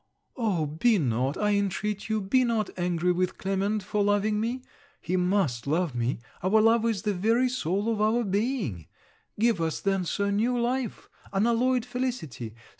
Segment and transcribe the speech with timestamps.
[0.35, 4.63] Oh be not, I intreat you, be not angry with Clement for loving me!
[4.99, 6.17] He must love me.
[6.41, 8.87] Our love is the very soul of our being.
[9.39, 11.07] Give us then, Sir, new life!
[11.31, 12.55] Unalloyed felicity!